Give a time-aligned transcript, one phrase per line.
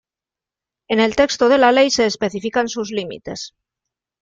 [0.87, 3.53] En el texto de la ley se especifican sus límites.